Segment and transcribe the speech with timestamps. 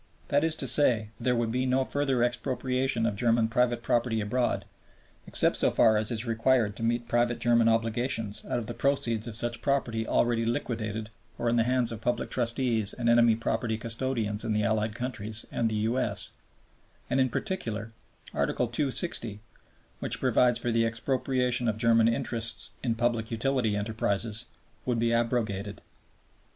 [0.29, 4.65] That is to say, there would be no further expropriation of German private property abroad,
[5.27, 9.27] except so far as is required to meet private German obligations out of the proceeds
[9.27, 13.77] of such property already liquidated or in the hands of Public Trustees and Enemy Property
[13.77, 16.31] Custodians in the Allied countries and in the United States;
[17.11, 17.91] and, in particular,
[18.33, 19.39] Article 260
[19.99, 24.45] (which provides for the expropriation of German interests in public utility enterprises)
[24.83, 25.83] would be abrogated.